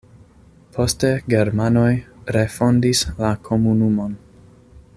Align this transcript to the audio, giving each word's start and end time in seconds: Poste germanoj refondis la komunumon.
Poste 0.77 1.11
germanoj 1.33 1.91
refondis 2.37 3.05
la 3.21 3.31
komunumon. 3.49 4.17